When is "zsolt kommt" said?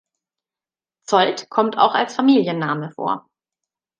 1.05-1.77